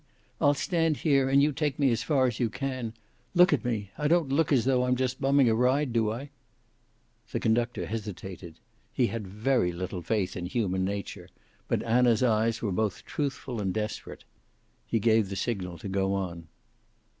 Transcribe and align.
I'll 0.41 0.55
stand 0.55 0.97
here 0.97 1.29
and 1.29 1.43
you 1.43 1.51
take 1.51 1.77
me 1.77 1.91
as 1.91 2.01
far 2.01 2.25
as 2.25 2.39
you 2.39 2.49
can. 2.49 2.93
Look 3.35 3.53
at 3.53 3.63
me! 3.63 3.91
I 3.99 4.07
don't 4.07 4.29
look 4.29 4.51
as 4.51 4.65
though 4.65 4.83
I'm 4.83 4.95
just 4.95 5.21
bumming 5.21 5.47
a 5.47 5.53
ride, 5.53 5.93
do 5.93 6.11
I?" 6.11 6.31
The 7.31 7.39
conductor 7.39 7.85
hesitated. 7.85 8.55
He 8.91 9.05
had 9.05 9.27
very 9.27 9.71
little 9.71 10.01
faith 10.01 10.35
in 10.35 10.47
human 10.47 10.83
nature, 10.83 11.29
but 11.67 11.83
Anna's 11.83 12.23
eyes 12.23 12.63
were 12.63 12.71
both 12.71 13.05
truthful 13.05 13.61
and 13.61 13.71
desperate. 13.71 14.23
He 14.87 14.97
gave 14.97 15.29
the 15.29 15.35
signal 15.35 15.77
to 15.77 15.87
go 15.87 16.15
on. 16.15 16.47